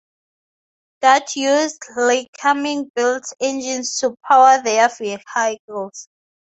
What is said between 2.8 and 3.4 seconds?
built